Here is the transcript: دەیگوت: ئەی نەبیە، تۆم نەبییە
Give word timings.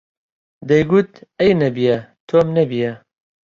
دەیگوت: 0.69 1.11
ئەی 1.39 1.51
نەبیە، 1.61 1.97
تۆم 2.27 2.47
نەبییە 2.57 2.91